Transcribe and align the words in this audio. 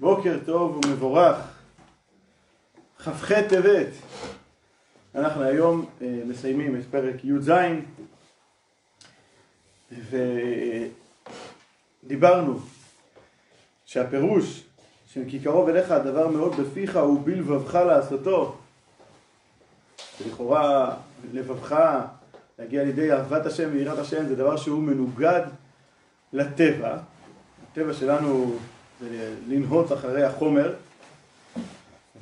בוקר 0.00 0.38
טוב 0.46 0.80
ומבורך, 0.84 1.36
כ"ח 2.98 3.32
טבת. 3.32 3.88
אנחנו 5.14 5.42
היום 5.42 5.86
אה, 6.02 6.20
מסיימים 6.26 6.76
את 6.76 6.82
פרק 6.90 7.14
י"ז 7.24 7.52
ודיברנו 12.04 12.60
שהפירוש 13.84 14.64
של 15.06 15.22
כי 15.28 15.40
קרוב 15.40 15.68
אליך 15.68 15.90
הדבר 15.90 16.28
מאוד 16.28 16.52
בפיך 16.60 16.96
ובלבבך 16.96 17.74
לעשותו 17.74 18.56
לכאורה 20.26 20.96
לבבך 21.32 21.80
להגיע 22.58 22.84
לידי 22.84 23.12
אהבת 23.12 23.46
השם 23.46 23.68
ויראת 23.72 23.98
השם 23.98 24.26
זה 24.26 24.36
דבר 24.36 24.56
שהוא 24.56 24.82
מנוגד 24.82 25.42
לטבע 26.32 26.98
הטבע 27.72 27.94
שלנו 27.94 28.58
זה 29.00 29.34
לנהוץ 29.48 29.92
אחרי 29.92 30.22
החומר 30.22 30.74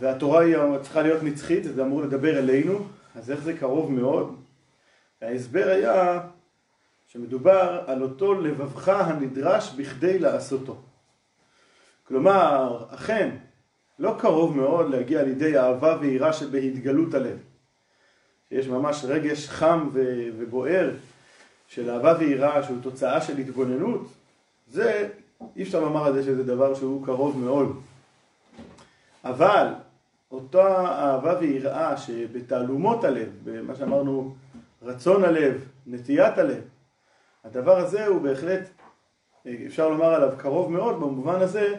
והתורה 0.00 0.40
היא 0.40 0.56
צריכה 0.82 1.02
להיות 1.02 1.22
נצחית, 1.22 1.64
זה 1.64 1.82
אמור 1.82 2.02
לדבר 2.02 2.38
אלינו, 2.38 2.86
אז 3.14 3.30
איך 3.30 3.40
זה 3.42 3.52
קרוב 3.58 3.92
מאוד? 3.92 4.36
ההסבר 5.22 5.68
היה 5.68 6.20
שמדובר 7.06 7.84
על 7.86 8.02
אותו 8.02 8.34
לבבך 8.34 8.88
הנדרש 8.88 9.74
בכדי 9.76 10.18
לעשותו. 10.18 10.76
כלומר, 12.08 12.84
אכן, 12.90 13.30
לא 13.98 14.16
קרוב 14.18 14.56
מאוד 14.56 14.90
להגיע 14.90 15.22
לידי 15.22 15.58
אהבה 15.58 15.96
ויראה 16.00 16.32
שבהתגלות 16.32 17.14
הלב. 17.14 17.38
יש 18.50 18.68
ממש 18.68 19.04
רגש 19.04 19.48
חם 19.48 19.88
ובוער 20.38 20.90
של 21.68 21.90
אהבה 21.90 22.14
ויראה 22.18 22.62
שהוא 22.62 22.78
תוצאה 22.82 23.20
של 23.20 23.38
התבוננות, 23.38 24.08
זה 24.68 25.08
אי 25.56 25.62
אפשר 25.62 25.80
לומר 25.80 26.04
על 26.04 26.12
זה 26.12 26.22
שזה 26.22 26.44
דבר 26.44 26.74
שהוא 26.74 27.06
קרוב 27.06 27.38
מאוד. 27.38 27.80
אבל 29.24 29.68
אותה 30.30 30.84
אהבה 30.86 31.38
ויראה 31.40 31.96
שבתעלומות 31.96 33.04
הלב, 33.04 33.28
במה 33.44 33.74
שאמרנו 33.74 34.34
רצון 34.82 35.24
הלב, 35.24 35.64
נטיית 35.86 36.38
הלב, 36.38 36.62
הדבר 37.44 37.76
הזה 37.76 38.06
הוא 38.06 38.20
בהחלט, 38.20 38.68
אפשר 39.66 39.88
לומר 39.88 40.14
עליו 40.14 40.32
קרוב 40.36 40.72
מאוד 40.72 40.94
במובן 40.94 41.40
הזה 41.40 41.74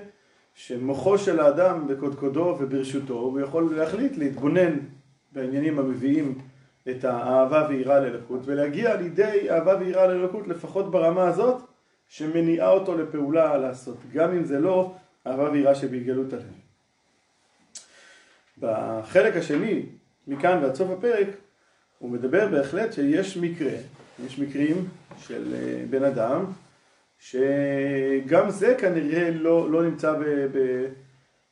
שמוחו 0.53 1.17
של 1.17 1.39
האדם 1.39 1.87
בקודקודו 1.87 2.57
וברשותו, 2.59 3.13
הוא 3.13 3.39
יכול 3.39 3.75
להחליט 3.75 4.17
להתבונן 4.17 4.79
בעניינים 5.31 5.79
המביאים 5.79 6.37
את 6.89 7.03
האהבה 7.03 7.67
ויראה 7.69 7.99
ללקות 7.99 8.39
ולהגיע 8.45 8.95
לידי 8.95 9.51
אהבה 9.51 9.77
ויראה 9.79 10.07
ללקות 10.07 10.47
לפחות 10.47 10.91
ברמה 10.91 11.27
הזאת 11.27 11.61
שמניעה 12.07 12.69
אותו 12.69 12.97
לפעולה 12.97 13.57
לעשות, 13.57 13.97
גם 14.13 14.31
אם 14.31 14.43
זה 14.43 14.59
לא 14.59 14.95
אהבה 15.27 15.51
ויראה 15.51 15.75
שבהתגלות 15.75 16.33
הלב. 16.33 16.43
בחלק 18.59 19.35
השני, 19.35 19.85
מכאן 20.27 20.63
ועד 20.63 20.75
סוף 20.75 20.89
הפרק, 20.89 21.27
הוא 21.99 22.09
מדבר 22.09 22.47
בהחלט 22.47 22.93
שיש 22.93 23.37
מקרה, 23.37 23.71
יש 24.25 24.39
מקרים 24.39 24.87
של 25.17 25.53
אה, 25.53 25.83
בן 25.89 26.03
אדם, 26.03 26.45
שגם 27.19 28.49
זה 28.49 28.75
כנראה 28.77 29.31
לא, 29.31 29.71
לא 29.71 29.83
נמצא 29.83 30.13
ב, 30.13 30.23
ב, 30.25 30.85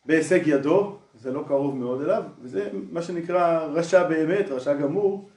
בהישג 0.05 0.41
ידו, 0.45 0.97
זה 1.13 1.31
לא 1.31 1.43
קרוב 1.47 1.75
מאוד 1.75 2.01
אליו, 2.01 2.23
וזה 2.41 2.69
מה 2.91 3.01
שנקרא 3.01 3.65
רשע 3.65 4.03
באמת, 4.03 4.49
רשע 4.49 4.73
גמור, 4.73 5.29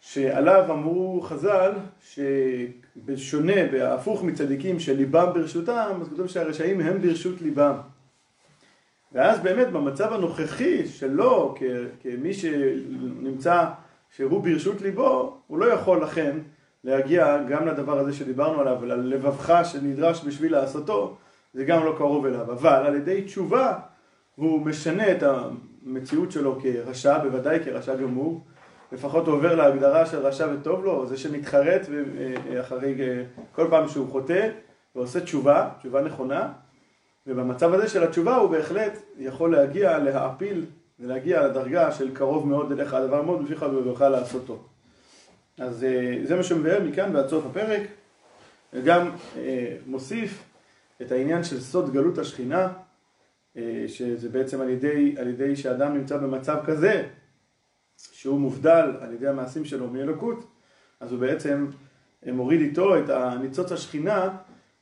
שעליו 0.00 0.64
אמרו 0.70 1.20
חז"ל, 1.20 1.72
שבשונה, 2.00 3.66
בהפוך 3.72 4.24
מצדיקים 4.24 4.80
שליבם 4.80 5.26
ברשותם, 5.34 5.98
אז 6.00 6.08
כתוב 6.08 6.26
שהרשעים 6.26 6.80
הם 6.80 7.00
ברשות 7.02 7.40
ליבם. 7.40 7.74
ואז 9.12 9.40
באמת 9.40 9.68
במצב 9.72 10.12
הנוכחי 10.12 10.86
שלו, 10.86 11.54
כמי 12.02 12.34
שנמצא 12.34 13.64
שהוא 14.16 14.42
ברשות 14.42 14.80
ליבו, 14.80 15.38
הוא 15.46 15.58
לא 15.58 15.72
יכול 15.72 16.02
לכן 16.02 16.36
להגיע 16.84 17.42
גם 17.48 17.66
לדבר 17.66 17.98
הזה 17.98 18.12
שדיברנו 18.12 18.60
עליו, 18.60 18.84
ללבבך 18.84 19.60
שנדרש 19.64 20.24
בשביל 20.24 20.52
לעשותו, 20.52 21.16
זה 21.54 21.64
גם 21.64 21.84
לא 21.84 21.94
קרוב 21.98 22.26
אליו. 22.26 22.52
אבל 22.52 22.86
על 22.86 22.94
ידי 22.94 23.22
תשובה 23.22 23.78
הוא 24.34 24.66
משנה 24.66 25.12
את 25.12 25.22
המציאות 25.22 26.32
שלו 26.32 26.58
כרשע, 26.62 27.18
בוודאי 27.18 27.64
כרשע 27.64 27.96
גמור, 27.96 28.44
לפחות 28.92 29.26
הוא 29.26 29.34
עובר 29.34 29.54
להגדרה 29.54 30.06
של 30.06 30.18
רשע 30.18 30.48
וטוב 30.54 30.84
לו, 30.84 31.06
זה 31.06 31.16
שמתחרט 31.16 31.80
אחרי 32.60 32.94
כל 33.52 33.66
פעם 33.70 33.88
שהוא 33.88 34.10
חוטא 34.10 34.50
ועושה 34.94 35.20
תשובה, 35.20 35.68
תשובה 35.78 36.02
נכונה, 36.02 36.52
ובמצב 37.26 37.74
הזה 37.74 37.88
של 37.88 38.02
התשובה 38.02 38.36
הוא 38.36 38.50
בהחלט 38.50 38.92
יכול 39.18 39.52
להגיע 39.52 39.98
להעפיל 39.98 40.64
ולהגיע 41.00 41.46
לדרגה 41.46 41.92
של 41.92 42.14
קרוב 42.14 42.48
מאוד 42.48 42.72
אליך, 42.72 42.94
הדבר 42.94 43.22
מאוד 43.22 43.42
מפיך 43.42 43.62
ובברך 43.62 44.00
לעשותו. 44.00 44.58
אז 45.58 45.84
אה, 45.84 46.16
זה 46.24 46.36
מה 46.36 46.42
שמבאר 46.42 46.82
מכאן 46.82 47.16
ועד 47.16 47.28
סוף 47.28 47.46
הפרק, 47.46 47.82
וגם 48.72 49.10
אה, 49.36 49.76
מוסיף 49.86 50.44
את 51.02 51.12
העניין 51.12 51.44
של 51.44 51.60
סוד 51.60 51.92
גלות 51.92 52.18
השכינה, 52.18 52.68
אה, 53.56 53.84
שזה 53.86 54.28
בעצם 54.28 54.60
על 54.60 54.68
ידי, 54.68 55.14
על 55.18 55.28
ידי 55.28 55.56
שאדם 55.56 55.94
נמצא 55.94 56.16
במצב 56.16 56.56
כזה, 56.64 57.02
שהוא 58.12 58.40
מובדל 58.40 58.92
על 59.00 59.12
ידי 59.12 59.28
המעשים 59.28 59.64
שלו 59.64 59.90
מאלוקות, 59.90 60.44
אז 61.00 61.12
הוא 61.12 61.20
בעצם 61.20 61.66
מוריד 62.26 62.60
איתו 62.60 62.98
את 62.98 63.08
הניצוץ 63.10 63.72
השכינה 63.72 64.28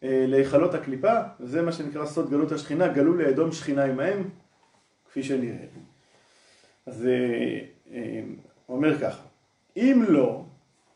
אה, 0.02 0.24
להיכלות 0.28 0.74
הקליפה, 0.74 1.14
וזה 1.40 1.62
מה 1.62 1.72
שנקרא 1.72 2.06
סוד 2.06 2.30
גלות 2.30 2.52
השכינה, 2.52 2.88
גלו 2.88 3.14
לאדום 3.14 3.52
שכינה 3.52 3.84
עמהם, 3.84 4.28
כפי 5.10 5.22
שנראה. 5.22 5.66
אז 6.86 7.06
אה, 7.06 7.58
אה, 7.94 8.20
הוא 8.66 8.76
אומר 8.76 8.98
ככה, 8.98 9.22
אם 9.76 10.04
לא, 10.08 10.44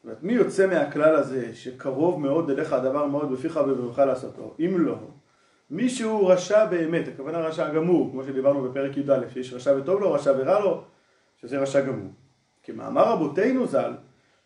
זאת 0.05 0.23
מי 0.23 0.33
יוצא 0.33 0.67
מהכלל 0.67 1.15
הזה 1.17 1.55
שקרוב 1.55 2.21
מאוד 2.21 2.51
אליך 2.51 2.73
הדבר 2.73 3.07
מאוד 3.07 3.33
בפיך 3.33 3.57
ובברך 3.57 3.99
לעשותו, 3.99 4.55
אם 4.61 4.75
לא, 4.79 4.97
מי 5.71 5.89
שהוא 5.89 6.33
רשע 6.33 6.67
באמת, 6.67 7.09
הכוונה 7.09 7.39
רשע 7.39 7.69
גמור, 7.69 8.11
כמו 8.11 8.25
שדיברנו 8.25 8.63
בפרק 8.63 8.97
י"א, 8.97 9.29
שיש 9.33 9.53
רשע 9.53 9.75
וטוב 9.79 10.01
לו, 10.01 10.13
רשע 10.13 10.33
ורע 10.39 10.61
לו, 10.61 10.85
שזה 11.43 11.59
רשע 11.59 11.81
גמור. 11.81 12.11
כמאמר 12.63 13.13
רבותינו 13.13 13.67
ז"ל, 13.67 13.93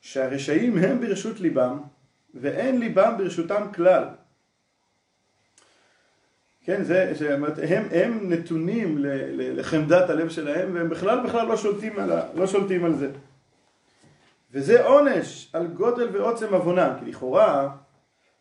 שהרשעים 0.00 0.78
הם 0.78 1.00
ברשות 1.00 1.40
ליבם, 1.40 1.80
ואין 2.34 2.80
ליבם 2.80 3.14
ברשותם 3.18 3.66
כלל. 3.74 4.04
כן, 6.64 6.82
זה, 6.82 7.12
שאומרת, 7.18 7.58
הם, 7.68 7.88
הם 7.90 8.32
נתונים 8.32 8.96
לחמדת 9.30 10.10
הלב 10.10 10.28
שלהם, 10.28 10.74
והם 10.74 10.88
בכלל 10.88 11.26
בכלל 11.26 11.46
לא 11.46 11.56
שולטים 11.56 11.98
על, 11.98 12.10
לא 12.34 12.46
שולטים 12.46 12.84
על 12.84 12.94
זה. 12.94 13.10
וזה 14.52 14.86
עונש 14.86 15.50
על 15.52 15.66
גודל 15.66 16.08
ועוצם 16.12 16.54
עוונם, 16.54 16.90
כי 16.98 17.10
לכאורה, 17.10 17.68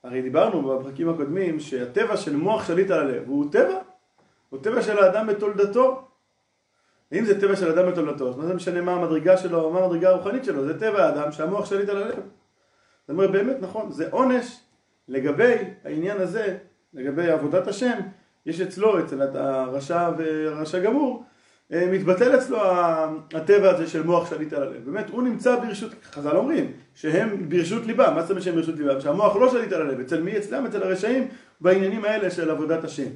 הרי 0.03 0.21
דיברנו 0.21 0.79
בפרקים 0.79 1.09
הקודמים, 1.09 1.59
שהטבע 1.59 2.17
של 2.17 2.35
מוח 2.35 2.67
שליט 2.67 2.91
על 2.91 2.99
הלב 2.99 3.23
הוא 3.27 3.51
טבע, 3.51 3.79
הוא 4.49 4.63
טבע 4.63 4.81
של 4.81 4.97
האדם 4.97 5.27
בתולדתו. 5.27 6.07
אם 7.13 7.25
זה 7.25 7.41
טבע 7.41 7.55
של 7.55 7.71
אדם 7.71 7.91
בתולדתו, 7.91 8.29
אז 8.29 8.38
מה 8.38 8.45
זה 8.45 8.53
משנה 8.53 8.81
מה 8.81 8.91
המדרגה 8.91 9.38
שלו, 9.38 9.71
מה 9.71 9.79
המדרגה 9.79 10.09
הרוחנית 10.09 10.45
שלו, 10.45 10.66
זה 10.66 10.79
טבע 10.79 11.05
האדם 11.05 11.31
שהמוח 11.31 11.66
שליט 11.66 11.89
על 11.89 11.97
הלב. 11.97 12.16
זאת 12.16 13.09
אומרת, 13.09 13.31
באמת 13.31 13.57
נכון, 13.61 13.91
זה 13.91 14.07
עונש 14.11 14.59
לגבי 15.07 15.57
העניין 15.83 16.21
הזה 16.21 16.57
לגבי 16.94 17.29
עבודת 17.29 17.67
השם, 17.67 17.99
יש 18.45 18.61
אצלו, 18.61 18.99
אצל 18.99 19.21
הרשע 19.21 20.09
והרשע 20.17 20.79
גמור, 20.79 21.23
אה, 21.73 21.89
מתבטל 21.91 22.38
אצלו 22.38 22.57
הטבע 23.33 23.69
הזה 23.69 23.88
של 23.88 24.03
מוח 24.03 24.29
שליט 24.29 24.53
על 24.53 24.63
הלב. 24.63 24.85
באמת, 24.85 25.09
הוא 25.09 25.23
נמצא 25.23 25.59
ברשות, 25.59 25.91
חז"ל 26.11 26.38
אומרים, 26.38 26.71
שהם 26.95 27.49
ברשות 27.49 27.85
ליבם, 27.85 28.13
מה 28.15 28.21
זאת 28.21 28.29
אומרת 28.29 28.44
שהם 28.44 28.55
ברשות 28.55 28.75
ליבם? 28.75 29.01
שהמוח 29.01 29.35
לא 29.35 29.51
שליט 29.51 29.73
על 29.73 29.81
הלב, 29.81 29.99
אצל 29.99 30.21
מי? 30.21 30.38
אצלם, 30.38 30.65
אצל 30.65 30.83
הרשעים, 30.83 31.27
בעניינים 31.61 32.05
האלה 32.05 32.31
של 32.31 32.51
עבודת 32.51 32.83
השם. 32.83 33.09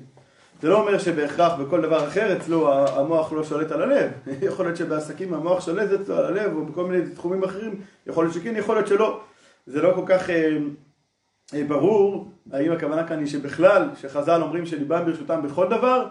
זה 0.61 0.69
לא 0.69 0.81
אומר 0.81 0.97
שבהכרח 0.97 1.53
בכל 1.59 1.81
דבר 1.81 2.07
אחר 2.07 2.37
אצלו 2.37 2.73
המוח 2.73 3.33
לא 3.33 3.43
שולט 3.43 3.71
על 3.71 3.81
הלב. 3.81 4.11
יכול 4.47 4.65
להיות 4.65 4.77
שבעסקים 4.77 5.33
המוח 5.33 5.65
שולט 5.65 6.01
אצלו 6.01 6.15
על 6.15 6.25
הלב, 6.25 6.55
או 6.55 6.65
בכל 6.65 6.85
מיני 6.85 7.09
תחומים 7.09 7.43
אחרים, 7.43 7.81
יכול 8.07 8.23
להיות 8.23 8.33
שכן, 8.33 8.55
יכול 8.55 8.75
להיות 8.75 8.87
שלא. 8.87 9.21
זה 9.67 9.81
לא 9.81 9.91
כל 9.95 10.03
כך 10.05 10.29
אה, 10.29 10.57
אה, 11.53 11.63
ברור 11.67 12.31
האם 12.51 12.71
הכוונה 12.71 13.07
כאן 13.07 13.19
היא 13.19 13.27
שבכלל, 13.27 13.89
שחז"ל 13.95 14.41
אומרים 14.41 14.65
שליבם 14.65 15.05
ברשותם 15.05 15.41
בכל 15.41 15.69
דבר, 15.69 16.07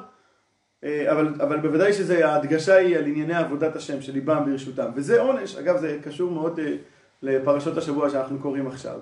אה, 0.84 1.12
אבל, 1.12 1.34
אבל 1.42 1.60
בוודאי 1.60 1.92
שההדגשה 1.92 2.74
היא 2.74 2.98
על 2.98 3.06
ענייני 3.06 3.34
עבודת 3.34 3.76
השם, 3.76 4.02
שליבם 4.02 4.42
ברשותם. 4.46 4.90
וזה 4.94 5.20
עונש, 5.20 5.56
אגב 5.56 5.76
זה 5.76 5.98
קשור 6.04 6.30
מאוד 6.30 6.58
אה, 6.58 6.76
לפרשות 7.22 7.76
השבוע 7.76 8.10
שאנחנו 8.10 8.38
קוראים 8.38 8.66
עכשיו. 8.66 8.98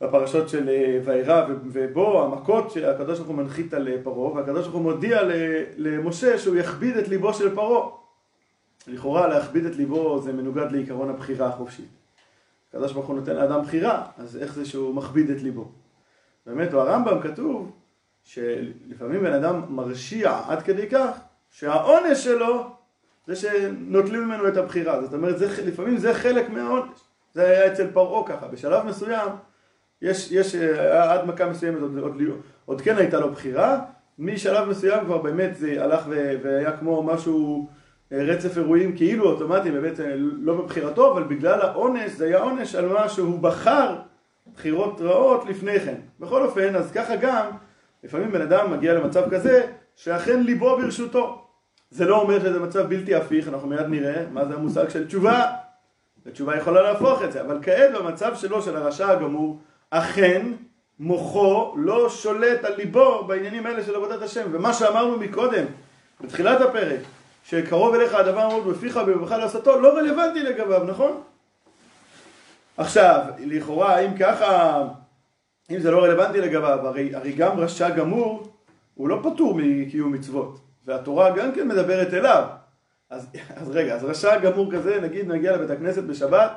בפרשות 0.00 0.48
של 0.48 0.68
וירא 1.04 1.46
ובו, 1.48 2.22
המכות 2.24 2.70
שהקדוש 2.70 3.18
ברוך 3.18 3.28
הוא 3.28 3.36
מנחית 3.36 3.74
על 3.74 3.88
פרעה, 4.02 4.32
והקדוש 4.32 4.62
ברוך 4.62 4.74
הוא 4.74 4.82
מודיע 4.82 5.20
למשה 5.76 6.38
שהוא 6.38 6.56
יכביד 6.56 6.96
את 6.96 7.08
ליבו 7.08 7.34
של 7.34 7.54
פרעה. 7.54 7.88
לכאורה 8.86 9.28
להכביד 9.28 9.64
את 9.64 9.76
ליבו 9.76 10.20
זה 10.22 10.32
מנוגד 10.32 10.72
לעיקרון 10.72 11.10
הבחירה 11.10 11.46
החופשית. 11.46 11.88
הקדוש 12.68 12.92
ברוך 12.92 13.06
הוא 13.06 13.16
נותן 13.16 13.36
לאדם 13.36 13.62
בחירה, 13.62 14.06
אז 14.18 14.36
איך 14.36 14.54
זה 14.54 14.64
שהוא 14.64 14.94
מכביד 14.94 15.30
את 15.30 15.42
ליבו? 15.42 15.68
באמת 16.46 16.70
ברמב"ם 16.70 17.20
כתוב 17.20 17.72
שלפעמים 18.24 19.20
בן 19.20 19.32
אדם 19.32 19.62
מרשיע 19.68 20.40
עד 20.48 20.62
כדי 20.62 20.88
כך 20.90 21.18
שהעונש 21.50 22.24
שלו 22.24 22.70
זה 23.26 23.36
שנוטלים 23.36 24.24
ממנו 24.24 24.48
את 24.48 24.56
הבחירה. 24.56 25.02
זאת 25.02 25.14
אומרת, 25.14 25.38
זה, 25.38 25.62
לפעמים 25.66 25.96
זה 25.96 26.14
חלק 26.14 26.50
מהעונש. 26.50 26.98
זה 27.34 27.44
היה 27.44 27.72
אצל 27.72 27.90
פרעה 27.92 28.26
ככה. 28.28 28.48
בשלב 28.48 28.86
מסוים, 28.86 29.28
יש, 30.02 30.32
יש, 30.32 30.54
עד 30.90 31.26
מכה 31.26 31.46
מסוימת 31.46 31.80
עוד, 31.80 31.98
עוד, 31.98 32.22
עוד 32.64 32.80
כן 32.80 32.96
הייתה 32.96 33.20
לו 33.20 33.30
בחירה, 33.30 33.80
משלב 34.18 34.68
מסוים 34.68 35.04
כבר 35.04 35.18
באמת 35.18 35.56
זה 35.56 35.84
הלך 35.84 36.04
והיה 36.42 36.76
כמו 36.76 37.02
משהו, 37.02 37.68
אה, 38.12 38.22
רצף 38.22 38.58
אירועים 38.58 38.96
כאילו 38.96 39.30
אוטומטי, 39.30 39.70
באמת 39.70 40.00
אה, 40.00 40.14
לא 40.16 40.54
בבחירתו, 40.54 41.12
אבל 41.12 41.22
בגלל 41.22 41.60
העונש, 41.60 42.10
זה 42.10 42.24
היה 42.26 42.38
עונש 42.38 42.74
על 42.74 42.88
מה 42.88 43.08
שהוא 43.08 43.38
בחר 43.38 43.96
בחירות 44.54 45.00
רעות 45.00 45.44
לפני 45.48 45.80
כן. 45.80 45.94
בכל 46.20 46.42
אופן, 46.42 46.76
אז 46.76 46.92
ככה 46.92 47.16
גם, 47.16 47.46
לפעמים 48.04 48.32
בן 48.32 48.40
אדם 48.40 48.72
מגיע 48.72 48.94
למצב 48.94 49.30
כזה, 49.30 49.66
שאכן 49.96 50.40
ליבו 50.42 50.76
ברשותו. 50.76 51.44
זה 51.90 52.04
לא 52.04 52.20
אומר 52.20 52.40
שזה 52.40 52.60
מצב 52.60 52.88
בלתי 52.88 53.14
הפיך, 53.14 53.48
אנחנו 53.48 53.68
מיד 53.68 53.86
נראה 53.86 54.24
מה 54.30 54.44
זה 54.44 54.54
המושג 54.54 54.88
של 54.88 55.06
תשובה. 55.06 55.46
ותשובה 56.26 56.56
יכולה 56.56 56.82
להפוך 56.82 57.22
את 57.22 57.32
זה, 57.32 57.40
אבל 57.40 57.58
כעת 57.62 57.90
במצב 57.94 58.34
שלו, 58.34 58.62
של 58.62 58.76
הרשע 58.76 59.08
הגמור, 59.08 59.60
אכן 59.90 60.52
מוחו 60.98 61.74
לא 61.76 62.08
שולט 62.08 62.64
על 62.64 62.74
ליבו 62.76 63.24
בעניינים 63.24 63.66
האלה 63.66 63.82
של 63.82 63.94
עבודת 63.94 64.22
השם. 64.22 64.48
ומה 64.52 64.72
שאמרנו 64.72 65.18
מקודם, 65.18 65.64
בתחילת 66.20 66.60
הפרק, 66.60 67.00
שקרוב 67.44 67.94
אליך 67.94 68.14
הדבר 68.14 68.48
מאוד 68.48 68.66
בפיך 68.66 69.00
ובבך 69.06 69.30
לעשותו, 69.30 69.80
לא 69.80 69.98
רלוונטי 69.98 70.42
לגביו, 70.42 70.84
נכון? 70.84 71.22
עכשיו, 72.76 73.20
לכאורה, 73.38 73.98
אם 73.98 74.16
ככה, 74.18 74.82
אם 75.70 75.80
זה 75.80 75.90
לא 75.90 76.04
רלוונטי 76.04 76.40
לגביו, 76.40 76.86
הרי, 76.86 77.14
הרי 77.14 77.32
גם 77.32 77.58
רשע 77.58 77.90
גמור, 77.90 78.52
הוא 78.94 79.08
לא 79.08 79.20
פטור 79.22 79.54
מקיום 79.56 80.12
מצוות, 80.12 80.60
והתורה 80.86 81.30
גם 81.30 81.52
כן 81.52 81.68
מדברת 81.68 82.14
אליו. 82.14 82.44
אז, 83.10 83.26
אז 83.56 83.70
רגע, 83.70 83.94
אז 83.94 84.04
רשע 84.04 84.38
גמור 84.38 84.72
כזה, 84.72 85.00
נגיד 85.00 85.28
נגיע 85.28 85.56
לבית 85.56 85.70
הכנסת 85.70 86.02
בשבת, 86.02 86.52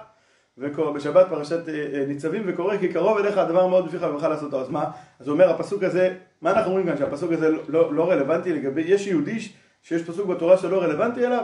בשבת 0.57 1.27
פרשת 1.29 1.69
אה, 1.69 1.73
אה, 1.73 2.05
ניצבים 2.07 2.43
וקורא 2.45 2.77
כי 2.77 2.93
קרוב 2.93 3.17
אליך 3.17 3.37
הדבר 3.37 3.67
מאוד 3.67 3.87
בפיך 3.87 4.05
ובך 4.09 4.23
לעשותו. 4.23 4.61
אז 4.61 4.69
מה? 4.69 4.91
אז 5.19 5.27
הוא 5.27 5.33
אומר 5.33 5.49
הפסוק 5.49 5.83
הזה, 5.83 6.15
מה 6.41 6.51
אנחנו 6.51 6.71
אומרים 6.71 6.85
כאן? 6.85 6.97
שהפסוק 6.97 7.31
הזה 7.31 7.49
לא, 7.49 7.59
לא, 7.67 7.93
לא 7.93 8.11
רלוונטי 8.11 8.53
לגבי, 8.53 8.81
יש 8.81 9.07
יהודי 9.07 9.39
שיש 9.83 10.03
פסוק 10.03 10.27
בתורה 10.27 10.57
שלא 10.57 10.81
רלוונטי 10.81 11.25
אליו? 11.25 11.43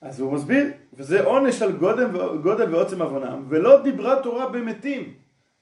אז 0.00 0.20
הוא 0.20 0.32
מסביר, 0.32 0.66
וזה 0.94 1.24
עונש 1.24 1.62
על 1.62 1.72
גודל, 1.72 2.06
גודל 2.42 2.74
ועוצם 2.74 3.02
עוונם, 3.02 3.44
ולא 3.48 3.82
דיברה 3.82 4.22
תורה 4.22 4.48
במתים, 4.48 5.14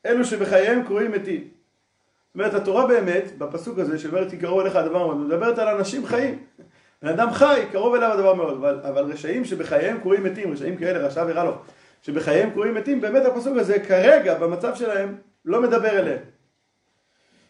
אלו 0.06 0.24
שבחייהם 0.24 0.84
קרויים 0.84 1.12
מתים. 1.12 1.40
זאת 1.40 2.34
אומרת, 2.34 2.54
התורה 2.54 2.86
באמת, 2.86 3.38
בפסוק 3.38 3.78
הזה, 3.78 3.98
שאומרת 3.98 4.30
כי 4.30 4.36
קרוב 4.36 4.60
אליך 4.60 4.76
הדבר 4.76 5.06
מאוד, 5.06 5.16
מדברת 5.16 5.58
על 5.58 5.68
אנשים 5.68 6.06
חיים. 6.06 6.38
בן 7.02 7.08
אדם 7.08 7.32
חי, 7.32 7.62
קרוב 7.72 7.94
אליו 7.94 8.12
הדבר 8.12 8.34
מאוד, 8.34 8.54
אבל, 8.54 8.80
אבל 8.88 9.02
רשעים 9.12 9.44
שבחייהם 9.44 10.00
קרויים 10.00 10.24
מתים, 10.24 10.52
רשעים 10.52 10.76
כאלה, 10.76 11.06
רשע 11.06 11.24
ורע 11.28 11.44
לו, 11.44 11.54
שבחייהם 12.02 12.50
קרויים 12.50 12.74
מתים, 12.74 13.00
באמת 13.00 13.26
הפסוק 13.26 13.56
הזה 13.58 13.78
כרגע, 13.78 14.38
במצב 14.38 14.74
שלהם, 14.74 15.16
לא 15.44 15.62
מדבר 15.62 15.98
אליהם. 15.98 16.18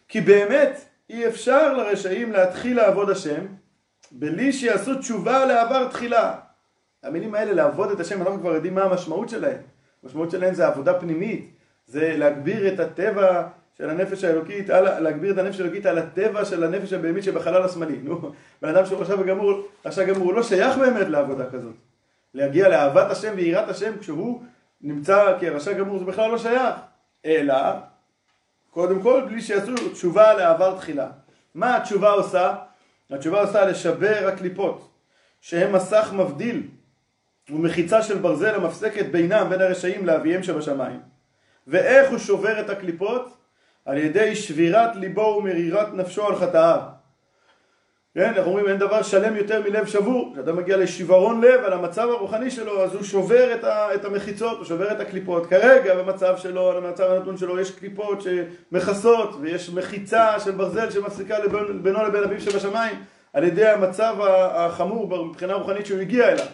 כי 0.07 0.21
באמת 0.21 0.85
אי 1.09 1.27
אפשר 1.27 1.73
לרשעים 1.73 2.31
להתחיל 2.31 2.77
לעבוד 2.77 3.09
השם 3.09 3.45
בלי 4.11 4.53
שיעשו 4.53 4.95
תשובה 4.95 5.45
לעבר 5.45 5.87
תחילה. 5.87 6.35
המילים 7.03 7.35
האלה 7.35 7.53
לעבוד 7.53 7.91
את 7.91 7.99
השם, 7.99 8.21
אנחנו 8.21 8.39
כבר 8.39 8.53
יודעים 8.53 8.75
מה 8.75 8.83
המשמעות 8.83 9.29
שלהם. 9.29 9.57
המשמעות 10.03 10.31
שלהם 10.31 10.53
זה 10.53 10.67
עבודה 10.67 10.99
פנימית, 10.99 11.53
זה 11.85 12.13
להגביר 12.17 12.73
את 12.73 12.79
הטבע 12.79 13.47
של 13.77 13.89
הנפש 13.89 14.23
האלוקית, 14.23 14.69
על, 14.69 14.99
להגביר 14.99 15.33
את 15.33 15.37
הנפש 15.37 15.59
האלוקית 15.59 15.85
על 15.85 15.97
הטבע 15.97 16.45
של 16.45 16.63
הנפש 16.63 16.93
הבהמית 16.93 17.23
שבחלל 17.23 17.63
השמאלי. 17.63 17.97
נו, 18.03 18.31
בן 18.61 18.69
אדם 18.69 18.85
שהוא 18.85 19.01
רשע 19.01 19.19
וגמור, 19.19 19.67
רשע 19.85 20.03
גמור, 20.03 20.23
הוא 20.23 20.33
לא 20.33 20.43
שייך 20.43 20.77
באמת 20.77 21.07
לעבודה 21.07 21.49
כזאת. 21.49 21.75
להגיע 22.33 22.69
לאהבת 22.69 23.11
השם 23.11 23.33
ויראת 23.35 23.69
השם 23.69 23.99
כשהוא 23.99 24.43
נמצא 24.81 25.37
כרשע 25.39 25.73
גמור 25.73 25.99
זה 25.99 26.05
בכלל 26.05 26.31
לא 26.31 26.37
שייך. 26.37 26.75
אלא, 27.25 27.55
קודם 28.69 29.01
כל, 29.01 29.25
בלי 29.29 29.41
שיעשו 29.41 29.71
תשובה 29.91 30.33
לעבר 30.33 30.77
תחילה. 30.77 31.07
מה 31.55 31.77
התשובה 31.77 32.11
עושה? 32.11 32.55
התשובה 33.11 33.41
עושה 33.41 33.65
לשבר 33.65 34.27
הקליפות, 34.27 34.91
שהם 35.41 35.73
מסך 35.75 36.13
מבדיל 36.13 36.67
ומחיצה 37.49 38.01
של 38.01 38.17
ברזל 38.17 38.55
המפסקת 38.55 39.05
בינם 39.05 39.47
בין 39.49 39.61
הרשעים 39.61 40.05
לאביהם 40.05 40.43
שבשמיים. 40.43 40.99
ואיך 41.67 42.09
הוא 42.09 42.17
שובר 42.17 42.59
את 42.59 42.69
הקליפות? 42.69 43.37
על 43.85 43.97
ידי 43.97 44.35
שבירת 44.35 44.95
ליבו 44.95 45.35
ומרירת 45.39 45.93
נפשו 45.93 46.27
על 46.27 46.35
חטאיו. 46.35 46.81
כן, 48.15 48.33
אנחנו 48.33 48.45
אומרים 48.45 48.67
אין 48.67 48.77
דבר 48.77 49.01
שלם 49.01 49.35
יותר 49.35 49.61
מלב 49.61 49.85
שבור. 49.85 50.31
כשאתה 50.33 50.53
מגיע 50.53 50.77
לשברון 50.77 51.41
לב 51.41 51.63
על 51.63 51.73
המצב 51.73 52.09
הרוחני 52.09 52.51
שלו, 52.51 52.83
אז 52.83 52.93
הוא 52.93 53.03
שובר 53.03 53.55
את, 53.55 53.63
ה, 53.63 53.95
את 53.95 54.05
המחיצות, 54.05 54.57
הוא 54.57 54.65
שובר 54.65 54.91
את 54.91 54.99
הקליפות. 54.99 55.45
כרגע 55.45 55.95
במצב 55.95 56.37
שלו, 56.37 56.81
במצב 56.81 57.03
הנתון 57.03 57.37
שלו, 57.37 57.59
יש 57.59 57.71
קליפות 57.71 58.21
שמכסות, 58.21 59.35
ויש 59.41 59.69
מחיצה 59.69 60.39
של 60.39 60.51
ברזל 60.51 60.91
שמפסיקה 60.91 61.39
לבין, 61.39 61.83
בינו 61.83 62.03
לבין 62.03 62.23
אביו 62.23 62.41
שבשמיים, 62.41 62.95
על 63.33 63.43
ידי 63.43 63.67
המצב 63.67 64.15
החמור 64.51 65.25
מבחינה 65.25 65.53
רוחנית 65.53 65.85
שהוא 65.85 65.99
הגיע 65.99 66.31
אליו. 66.31 66.45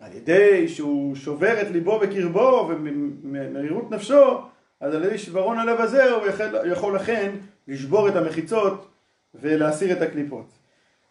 על 0.00 0.12
ידי 0.12 0.68
שהוא 0.68 1.16
שובר 1.16 1.62
את 1.62 1.70
ליבו 1.70 2.00
וקרבו 2.02 2.70
ומרירות 2.70 3.90
נפשו, 3.90 4.40
אז 4.80 4.94
על 4.94 5.04
ידי 5.04 5.18
שברון 5.18 5.58
הלב 5.58 5.80
הזה 5.80 6.10
הוא 6.10 6.26
יכול, 6.26 6.46
יכול 6.64 6.96
לכן 6.96 7.30
לשבור 7.68 8.08
את 8.08 8.16
המחיצות 8.16 8.86
ולהסיר 9.34 9.92
את 9.92 10.02
הקליפות. 10.02 10.61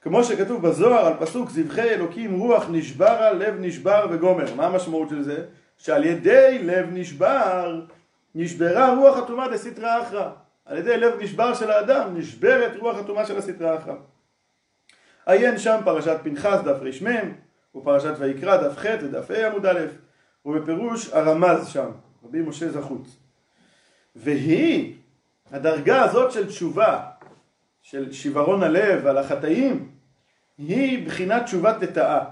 כמו 0.02 0.24
שכתוב 0.24 0.68
בזוהר 0.68 1.06
על 1.06 1.14
פסוק 1.20 1.50
זבחי 1.50 1.90
אלוקים 1.90 2.40
רוח 2.40 2.66
נשברה 2.70 3.34
לב 3.34 3.56
נשבר 3.60 4.08
וגומר. 4.12 4.56
מה 4.56 4.66
המשמעות 4.66 5.10
של 5.10 5.24
זה? 5.24 5.46
שעל 5.78 6.06
ידי 6.06 6.60
לב 6.64 6.90
נשבר 6.92 7.82
נשברה 8.36 8.96
רוח 8.96 9.18
הטומאה 9.18 9.50
דסתרא 9.50 10.02
אחרא. 10.02 10.30
על 10.66 10.78
ידי 10.78 10.98
לב 10.98 11.14
נשבר 11.20 11.54
של 11.54 11.72
האדם 11.72 12.18
נשברת 12.18 12.76
רוח 12.80 12.98
הטומאה 12.98 13.26
של 13.26 13.38
הסתרא 13.38 13.78
אחרא. 13.78 13.96
עיין 15.26 15.58
שם 15.58 15.80
פרשת 15.86 16.18
פנחס 16.24 16.60
דף 16.66 16.78
רמ 16.82 17.32
ופרשת 17.76 18.14
ויקרא 18.20 18.58
דף 18.58 18.78
ח' 18.78 18.86
ודף 19.04 19.32
ה' 19.32 19.48
עמוד 19.48 19.66
א' 19.66 19.80
ובפירוש 20.46 21.10
הרמז 21.14 21.68
שם, 21.68 21.92
רבי 22.24 22.42
משה 22.42 22.70
זכות. 22.70 23.08
והיא, 24.16 24.96
הדרגה 25.52 26.04
הזאת 26.04 26.32
של 26.32 26.48
תשובה, 26.48 27.00
של 27.82 28.12
שיוורון 28.12 28.64
הלב 28.64 29.08
על 29.08 29.18
החטאים, 29.18 29.92
היא 30.58 31.08
בחינת 31.08 31.44
תשובת 31.44 31.84
תתאה. 31.84 32.26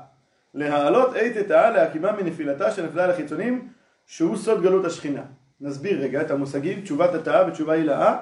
להעלות 0.53 1.15
אי 1.15 1.43
תתאה 1.43 1.69
להקימה 1.69 2.11
מנפילתה 2.11 2.71
שנפלה 2.71 3.03
על 3.03 3.11
החיצונים, 3.11 3.67
שהוא 4.05 4.38
סוד 4.38 4.61
גלות 4.61 4.85
השכינה. 4.85 5.23
נסביר 5.61 6.01
רגע 6.01 6.21
את 6.21 6.31
המושגים 6.31 6.81
תשובת 6.81 7.13
התאה 7.13 7.47
ותשובה 7.47 7.73
הילאה. 7.73 8.17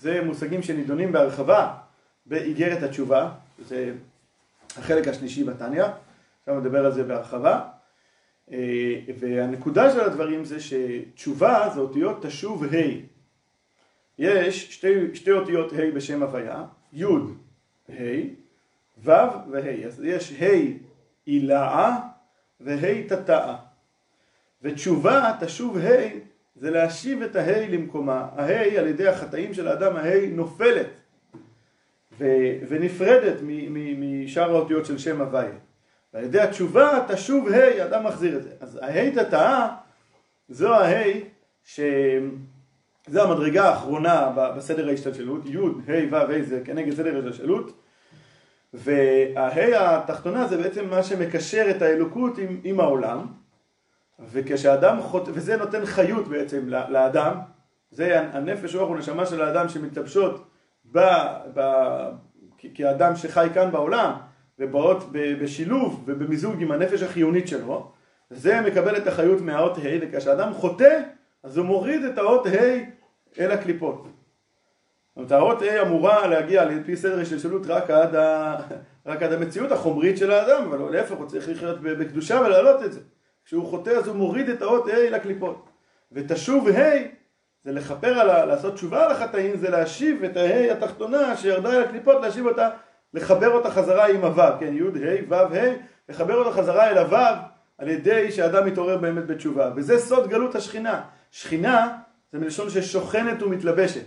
זה 0.00 0.22
מושגים 0.24 0.62
שנידונים 0.62 1.12
בהרחבה 1.12 1.74
באיגרת 2.26 2.82
התשובה, 2.82 3.30
זה 3.66 3.92
החלק 4.76 5.08
השלישי 5.08 5.44
בתניא. 5.44 5.84
עכשיו 6.40 6.60
נדבר 6.60 6.86
על 6.86 6.92
זה 6.92 7.04
בהרחבה. 7.04 7.60
אה, 8.52 9.00
והנקודה 9.18 9.92
של 9.92 10.00
הדברים 10.00 10.44
זה 10.44 10.56
שתשובה 10.60 11.70
זה 11.74 11.80
אותיות 11.80 12.26
תשוב 12.26 12.64
ה'. 12.64 12.76
יש 14.18 14.74
שתי, 14.74 15.14
שתי 15.14 15.32
אותיות 15.32 15.72
ה' 15.72 15.90
בשם 15.94 16.22
הוויה, 16.22 16.64
י' 16.92 17.04
ה', 17.88 17.94
ו' 18.98 19.10
וה'. 19.50 19.86
אז 19.86 20.04
יש 20.04 20.32
ה' 20.42 20.44
הילאה 21.26 21.96
וה' 22.60 23.08
תתאה. 23.08 23.56
ותשובה, 24.62 25.32
תשוב 25.40 25.78
ה', 25.78 26.08
זה 26.56 26.70
להשיב 26.70 27.22
את 27.22 27.36
הה' 27.36 27.68
למקומה. 27.68 28.28
הה' 28.36 28.78
על 28.78 28.86
ידי 28.86 29.08
החטאים 29.08 29.54
של 29.54 29.68
האדם, 29.68 29.96
הה' 29.96 30.26
נופלת 30.26 31.00
ונפרדת 32.68 33.36
משאר 33.98 34.50
האותיות 34.50 34.86
של 34.86 34.98
שם 34.98 35.20
הוויה. 35.20 35.58
ועל 36.14 36.24
ידי 36.24 36.40
התשובה 36.40 37.06
תשוב 37.08 37.48
ה', 37.48 37.84
אדם 37.84 38.04
מחזיר 38.04 38.36
את 38.36 38.42
זה. 38.42 38.50
אז 38.60 38.78
הה' 38.82 39.10
תתאה 39.10 39.68
זו 40.48 40.74
הה' 40.74 41.12
ש... 41.64 41.80
זה 43.06 43.22
המדרגה 43.22 43.68
האחרונה 43.68 44.30
בסדר 44.56 44.88
ההשתלשלות, 44.88 45.46
י', 45.46 45.58
ה', 45.58 46.12
ו', 46.12 46.16
ה' 46.16 46.42
זה 46.42 46.60
כנגד 46.64 46.94
סדר 46.94 47.16
ההשתלשלות 47.16 47.83
והה' 48.74 49.96
התחתונה 49.96 50.46
זה 50.46 50.56
בעצם 50.56 50.90
מה 50.90 51.02
שמקשר 51.02 51.66
את 51.70 51.82
האלוקות 51.82 52.38
עם, 52.38 52.60
עם 52.64 52.80
העולם. 52.80 53.26
וכשאדם 54.32 55.00
חוט... 55.00 55.28
וזה 55.28 55.56
נותן 55.56 55.86
חיות 55.86 56.28
בעצם 56.28 56.68
לאדם, 56.68 57.36
זה 57.90 58.20
הנפש, 58.20 58.74
רוח 58.74 58.90
ונשמה 58.90 59.26
של 59.26 59.42
האדם 59.42 59.68
שמתלבשות 59.68 60.46
ב... 60.92 60.98
ב... 61.54 61.60
כאדם 62.74 63.16
שחי 63.16 63.48
כאן 63.54 63.70
בעולם 63.72 64.12
ובאות 64.58 65.04
בשילוב 65.12 66.04
ובמיזוג 66.06 66.62
עם 66.62 66.72
הנפש 66.72 67.02
החיונית 67.02 67.48
שלו, 67.48 67.92
זה 68.30 68.60
מקבל 68.60 68.96
את 68.96 69.06
החיות 69.06 69.40
מהאות 69.40 69.78
ה', 69.78 69.82
וכשאדם 70.00 70.52
חוטא, 70.52 71.00
אז 71.42 71.56
הוא 71.56 71.66
מוריד 71.66 72.04
את 72.04 72.18
האות 72.18 72.46
ה' 72.46 72.50
אל 73.38 73.50
הקליפות. 73.50 74.08
זאת 75.16 75.32
אומרת, 75.32 75.32
האות 75.32 75.62
A 75.62 75.82
אמורה 75.82 76.26
להגיע 76.26 76.62
על 76.62 76.82
פי 76.84 76.96
סדר 76.96 77.20
השתלשלות 77.20 77.66
רק 77.66 77.90
ה... 77.90 78.56
רק 79.06 79.22
עד 79.22 79.32
המציאות 79.32 79.72
החומרית 79.72 80.18
של 80.18 80.30
האדם, 80.30 80.72
אבל 80.72 80.92
להפך, 80.96 81.16
הוא 81.16 81.26
צריך 81.26 81.48
לחיות 81.48 81.80
בקדושה 81.80 82.40
ולהעלות 82.40 82.82
את 82.82 82.92
זה. 82.92 83.00
כשהוא 83.44 83.66
חוטא 83.66 83.90
אז 83.90 84.08
הוא 84.08 84.16
מוריד 84.16 84.48
את 84.48 84.62
האות 84.62 84.86
A 84.86 85.10
לקליפות. 85.10 85.68
ותשוב 86.12 86.68
ה' 86.68 86.92
זה 87.64 87.72
לכפר 87.72 88.18
על 88.18 88.30
ה... 88.30 88.46
לעשות 88.46 88.74
תשובה 88.74 89.04
על 89.04 89.10
החטאים, 89.10 89.56
זה 89.56 89.70
להשיב 89.70 90.24
את 90.24 90.36
הה' 90.36 90.72
התחתונה 90.72 91.36
שירדה 91.36 91.72
אל 91.72 91.82
הקליפות, 91.82 92.22
להשיב 92.22 92.46
אותה, 92.46 92.68
לחבר 93.14 93.50
אותה 93.50 93.70
חזרה 93.70 94.06
עם 94.08 94.24
הו', 94.24 94.42
כן, 94.60 94.74
י', 94.74 94.80
ה', 94.82 95.22
ו', 95.28 95.34
ה', 95.34 95.74
לחבר 96.08 96.34
אותה 96.34 96.50
חזרה 96.50 96.90
אל 96.90 96.98
הו' 96.98 97.16
על 97.78 97.88
ידי 97.88 98.32
שאדם 98.32 98.66
מתעורר 98.66 98.96
באמת 98.96 99.26
בתשובה. 99.26 99.70
וזה 99.76 99.98
סוד 99.98 100.28
גלות 100.28 100.54
השכינה. 100.54 101.00
שכינה 101.30 101.96
זה 102.32 102.38
מלשון 102.38 102.70
ששוכנת 102.70 103.42
ומתלבשת. 103.42 104.04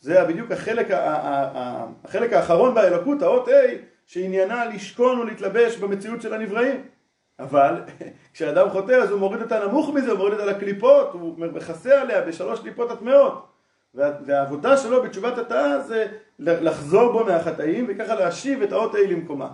זה 0.00 0.24
בדיוק 0.24 0.50
החלק, 0.50 0.86
החלק 0.90 2.32
האחרון 2.32 2.74
באלוקות, 2.74 3.22
האות 3.22 3.48
A, 3.48 3.52
שעניינה 4.06 4.64
לשכון 4.64 5.18
ולהתלבש 5.18 5.76
במציאות 5.76 6.22
של 6.22 6.34
הנבראים. 6.34 6.84
אבל 7.38 7.82
כשאדם 8.34 8.70
חוטא 8.70 8.92
אז 8.92 9.10
הוא 9.10 9.20
מוריד 9.20 9.42
אותה 9.42 9.66
נמוך 9.66 9.90
מזה, 9.94 10.10
הוא 10.10 10.18
מוריד 10.18 10.32
אותה 10.32 10.44
לקליפות, 10.44 11.10
הוא 11.12 11.38
מכסה 11.38 12.00
עליה 12.00 12.20
בשלוש 12.20 12.60
קליפות 12.60 12.90
הטמעות. 12.90 13.46
והעבודה 13.96 14.76
שלו 14.76 15.02
בתשובת 15.02 15.38
התאה 15.38 15.80
זה 15.80 16.06
לחזור 16.38 17.12
בו 17.12 17.24
מהחטאים 17.24 17.86
וככה 17.88 18.14
להשיב 18.14 18.62
את 18.62 18.72
האות 18.72 18.94
ה' 18.94 18.98
למקומה. 18.98 19.48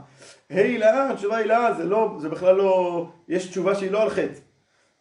ה' 0.50 0.54
הילאה, 0.54 1.10
התשובה 1.10 1.36
הילאה 1.36 1.74
זה 1.74 1.84
לא, 1.84 2.16
זה 2.18 2.28
בכלל 2.28 2.56
לא, 2.56 3.06
יש 3.28 3.46
תשובה 3.46 3.74
שהיא 3.74 3.90
לא 3.90 4.02
על 4.02 4.10
חטא. 4.10 4.38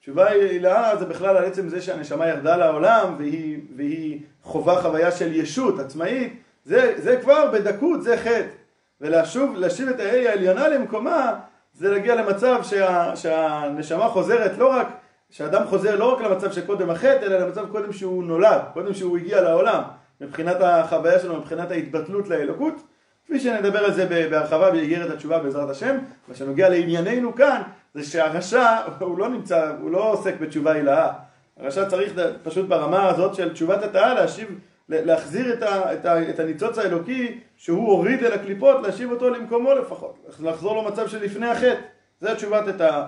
תשובה 0.02 0.28
הילאה 0.28 0.98
זה 0.98 1.06
בכלל 1.06 1.38
על 1.38 1.46
עצם 1.46 1.70
זה 1.70 1.82
שהנשמה 1.82 2.28
ירדה 2.28 2.58
לעולם 2.58 3.16
והיא, 3.18 3.60
והיא 3.76 4.20
חובה 4.44 4.82
חוויה 4.82 5.12
של 5.12 5.36
ישות 5.36 5.80
עצמאית, 5.80 6.34
זה, 6.66 6.94
זה 6.98 7.18
כבר 7.22 7.52
בדקות, 7.52 8.04
זה 8.04 8.18
חטא. 8.18 8.48
ולהשיב 9.02 9.90
את 9.90 10.00
הה' 10.00 10.30
העליונה 10.30 10.68
למקומה 10.68 11.34
זה 11.74 11.92
להגיע 11.92 12.16
למצב 12.16 12.60
שה, 12.64 13.16
שהנשמה 13.16 14.08
חוזרת 14.08 14.58
לא 14.58 14.72
רק, 14.72 14.88
שהאדם 15.30 15.68
חוזר 15.68 15.96
לא 15.96 16.14
רק 16.14 16.22
למצב 16.22 16.52
שקודם 16.52 16.90
החטא, 16.90 17.26
אלא 17.26 17.38
למצב 17.40 17.66
קודם 17.72 17.94
שהוא 17.94 18.24
נולד, 18.24 18.62
קודם 18.74 18.94
שהוא 18.94 19.18
הגיע 19.18 19.42
לעולם, 19.42 19.82
מבחינת 20.22 20.58
החוויה 20.62 21.20
שלו, 21.20 21.38
מבחינת 21.38 21.72
ההתבטלות 21.72 22.30
לאלוקות, 22.30 22.74
כפי 23.26 23.40
שנדבר 23.40 23.86
על 23.86 23.94
זה 23.94 24.06
בהרחבה 24.06 24.72
באיגרת 24.72 25.10
התשובה 25.12 25.40
בעזרת 25.40 25.70
השם, 25.70 25.98
מה 26.28 26.36
שנוגע 26.36 26.70
לענייננו 26.70 27.36
כאן, 27.36 27.62
זה 27.94 28.04
שהרשע 28.04 28.78
הוא 29.00 29.18
לא 29.18 29.30
נמצא, 29.30 29.74
הוא 29.82 29.92
לא 29.92 30.12
עוסק 30.12 30.40
בתשובה 30.40 30.72
הילאה, 30.72 31.14
הרשע 31.58 31.86
צריך 31.86 32.14
פשוט 32.44 32.68
ברמה 32.68 33.10
הזאת 33.10 33.36
של 33.36 33.54
תשובת 33.54 33.84
התאה 33.84 34.14
להשיב, 34.14 34.60
להחזיר 34.90 35.54
את, 35.54 35.64
ה, 35.64 35.94
את, 35.94 36.06
ה, 36.06 36.30
את 36.30 36.40
הניצוץ 36.40 36.78
האלוקי 36.78 37.40
שהוא 37.56 37.88
הוריד 37.88 38.24
אל 38.24 38.34
הקליפות, 38.34 38.82
להשיב 38.84 39.12
אותו 39.12 39.30
למקומו 39.30 39.74
לפחות, 39.74 40.26
לחזור 40.40 40.84
למצב 40.84 41.08
של 41.08 41.24
לפני 41.24 41.48
החטא, 41.48 41.82
זה 42.20 42.36
תשובת 42.36 42.68
התאה. 42.68 43.08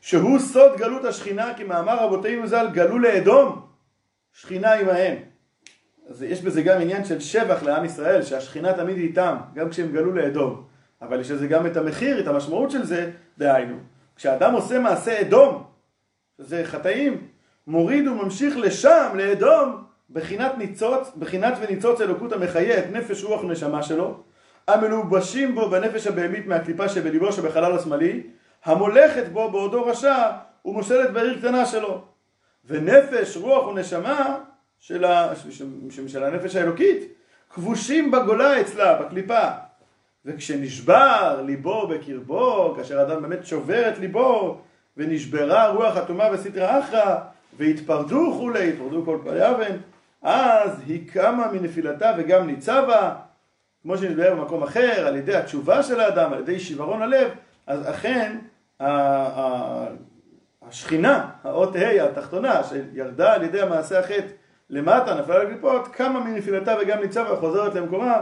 שהוא 0.00 0.38
סוד 0.38 0.76
גלות 0.76 1.04
השכינה, 1.04 1.54
כי 1.56 1.64
מאמר 1.64 2.04
רבותינו 2.04 2.46
ז"ל 2.46 2.66
גלו 2.72 2.98
לאדום, 2.98 3.66
שכינה 4.32 4.72
עמהם. 4.72 5.16
אז 6.08 6.22
יש 6.22 6.42
בזה 6.42 6.62
גם 6.62 6.80
עניין 6.80 7.04
של 7.04 7.20
שבח 7.20 7.62
לעם 7.62 7.84
ישראל, 7.84 8.22
שהשכינה 8.22 8.72
תמיד 8.72 8.96
איתם, 8.96 9.36
גם 9.54 9.70
כשהם 9.70 9.92
גלו 9.92 10.12
לאדום. 10.12 10.66
אבל 11.02 11.20
יש 11.20 11.30
לזה 11.30 11.46
גם 11.46 11.66
את 11.66 11.76
המחיר, 11.76 12.20
את 12.20 12.26
המשמעות 12.26 12.70
של 12.70 12.84
זה, 12.84 13.10
דהיינו. 13.38 13.76
כשאדם 14.16 14.52
עושה 14.52 14.78
מעשה 14.78 15.20
אדום, 15.20 15.64
זה 16.38 16.62
חטאים, 16.64 17.28
מוריד 17.66 18.08
וממשיך 18.08 18.56
לשם, 18.56 19.08
לאדום, 19.14 19.84
בחינת 20.10 20.58
ניצוץ, 20.58 21.10
בחינת 21.18 21.54
וניצוץ 21.60 22.00
אלוקות 22.00 22.32
המחיה 22.32 22.78
את 22.78 22.84
נפש 22.92 23.24
רוח 23.24 23.44
נשמה 23.44 23.82
שלו, 23.82 24.22
המלובשים 24.68 25.54
בו 25.54 25.70
בנפש 25.70 26.06
הבהמית 26.06 26.46
מהקליפה 26.46 26.88
שבליבו 26.88 27.32
שבחלל 27.32 27.72
השמאלי, 27.72 28.22
המולכת 28.64 29.28
בו 29.32 29.50
בעודו 29.50 29.86
רשע 29.86 30.30
ומושלת 30.64 31.12
בעיר 31.12 31.38
קטנה 31.38 31.66
שלו. 31.66 32.04
ונפש, 32.64 33.36
רוח 33.36 33.66
ונשמה 33.66 34.38
של, 34.78 35.04
ה... 35.04 35.32
של, 36.08 36.24
הנפש 36.24 36.56
האלוקית 36.56 37.12
כבושים 37.50 38.10
בגולה 38.10 38.60
אצלה, 38.60 39.02
בקליפה. 39.02 39.48
וכשנשבר 40.26 41.42
ליבו 41.46 41.86
בקרבו, 41.86 42.74
כאשר 42.76 43.02
אדם 43.02 43.22
באמת 43.22 43.46
שובר 43.46 43.88
את 43.88 43.98
ליבו, 43.98 44.60
ונשברה 44.96 45.68
רוח 45.68 45.96
אטומה 45.96 46.24
וסטרא 46.32 46.80
אחרא, 46.80 47.16
והתפרדו 47.58 48.36
כולי, 48.38 48.68
התפרדו 48.68 49.04
כל 49.04 49.18
פלאי 49.22 49.50
אבן, 49.50 49.76
אז 50.22 50.80
היא 50.86 51.08
קמה 51.10 51.52
מנפילתה 51.52 52.12
וגם 52.18 52.46
ניצבה, 52.46 53.14
כמו 53.82 53.98
שנדבר 53.98 54.34
במקום 54.34 54.62
אחר, 54.62 55.06
על 55.06 55.16
ידי 55.16 55.36
התשובה 55.36 55.82
של 55.82 56.00
האדם, 56.00 56.32
על 56.32 56.38
ידי 56.38 56.60
שיוורון 56.60 57.02
הלב, 57.02 57.30
אז 57.66 57.90
אכן 57.90 58.38
השכינה, 60.68 61.28
האות 61.44 61.76
ה' 61.76 62.04
התחתונה, 62.04 62.60
שירדה 62.64 63.34
על 63.34 63.42
ידי 63.42 63.60
המעשה 63.60 63.98
החטא 63.98 64.26
למטה, 64.70 65.20
נפלה 65.20 65.34
על 65.34 65.42
הקליפות, 65.46 65.88
קמה 65.88 66.20
מנפילתה 66.20 66.74
וגם 66.80 67.00
ניצבה 67.00 67.32
וחוזרת 67.32 67.74
למקומה, 67.74 68.20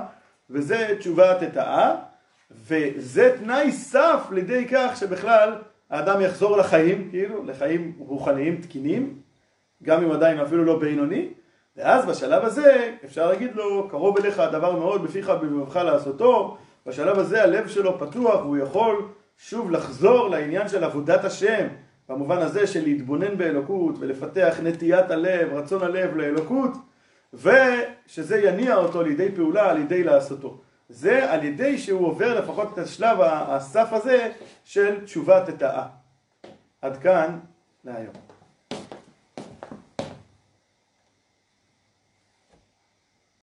וזה 0.50 0.96
תשובת 0.98 1.42
התאה, 1.42 1.94
וזה 2.50 3.36
תנאי 3.38 3.72
סף 3.72 4.28
לידי 4.30 4.66
כך 4.70 4.96
שבכלל 4.96 5.54
האדם 5.90 6.20
יחזור 6.20 6.56
לחיים, 6.56 7.10
כאילו, 7.10 7.44
לחיים 7.44 7.92
רוחניים 7.98 8.56
תקינים, 8.56 9.18
גם 9.82 10.02
אם 10.04 10.10
עדיין 10.10 10.40
אפילו 10.40 10.64
לא 10.64 10.78
בינוני, 10.78 11.28
ואז 11.76 12.06
בשלב 12.06 12.44
הזה 12.44 12.94
אפשר 13.04 13.28
להגיד 13.28 13.54
לו, 13.54 13.88
קרוב 13.90 14.18
אליך 14.18 14.38
הדבר 14.38 14.76
מאוד 14.78 15.02
בפיך 15.02 15.32
ובלבבך 15.36 15.76
לעשותו, 15.76 16.56
בשלב 16.86 17.18
הזה 17.18 17.42
הלב 17.42 17.68
שלו 17.68 17.98
פתוח 17.98 18.40
והוא 18.40 18.56
יכול 18.56 19.08
שוב 19.38 19.70
לחזור 19.70 20.28
לעניין 20.28 20.68
של 20.68 20.84
עבודת 20.84 21.24
השם, 21.24 21.66
במובן 22.08 22.38
הזה 22.38 22.66
של 22.66 22.82
להתבונן 22.82 23.38
באלוקות 23.38 23.94
ולפתח 23.98 24.56
נטיית 24.62 25.10
הלב, 25.10 25.52
רצון 25.52 25.82
הלב 25.82 26.16
לאלוקות, 26.16 26.72
ושזה 27.34 28.38
יניע 28.38 28.76
אותו 28.76 29.02
לידי 29.02 29.32
פעולה, 29.36 29.72
לידי 29.72 30.04
לעשותו. 30.04 30.60
זה 30.88 31.32
על 31.32 31.44
ידי 31.44 31.78
שהוא 31.78 32.06
עובר 32.06 32.40
לפחות 32.40 32.72
את 32.72 32.78
השלב 32.78 33.18
הסף 33.20 33.88
הזה 33.92 34.32
של 34.64 35.04
תשובת 35.04 35.48
התאה. 35.48 35.86
עד 36.82 36.96
כאן 36.96 37.38
להיום. 37.84 38.33